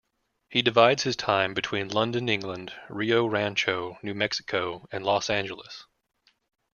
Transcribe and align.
He 0.49 0.63
divides 0.63 1.03
his 1.03 1.15
time 1.15 1.53
between 1.53 1.89
London, 1.89 2.27
England; 2.27 2.73
Rio 2.89 3.23
Rancho, 3.27 3.99
New 4.01 4.15
Mexico, 4.15 4.87
and 4.91 5.05
Los 5.05 5.29
Angeles. 5.29 5.85